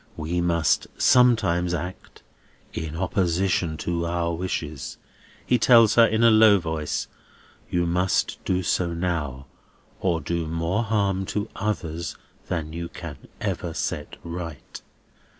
[0.17, 2.23] "We must sometimes act
[2.73, 4.97] in opposition to our wishes,"
[5.45, 7.07] he tells her in a low voice.
[7.69, 9.45] "You must do so now,
[9.99, 12.17] or do more harm to others
[12.47, 14.81] than you can ever set right."